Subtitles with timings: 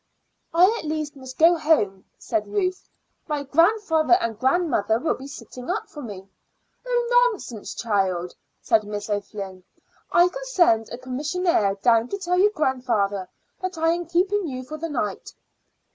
[0.51, 2.89] "I at least must go home," said Ruth.
[3.27, 6.27] "My grandfather and grandmother will be sitting up for me."
[6.87, 8.33] "Oh, nonsense, child!"
[8.63, 9.63] said Miss O'Flynn.
[10.11, 13.29] "I can send a commissionaire down to tell your grandfather
[13.61, 15.35] that I am keeping you for the night."